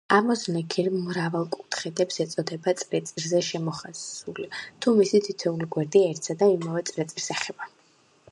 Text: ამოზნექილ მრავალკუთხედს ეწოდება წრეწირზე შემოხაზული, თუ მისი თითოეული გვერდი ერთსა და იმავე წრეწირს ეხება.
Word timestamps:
ამოზნექილ 0.15 0.87
მრავალკუთხედს 0.99 2.15
ეწოდება 2.23 2.73
წრეწირზე 2.79 3.41
შემოხაზული, 3.49 4.49
თუ 4.85 4.93
მისი 5.01 5.23
თითოეული 5.27 5.69
გვერდი 5.77 6.01
ერთსა 6.07 6.37
და 6.43 6.51
იმავე 6.57 6.83
წრეწირს 6.91 7.29
ეხება. 7.37 7.71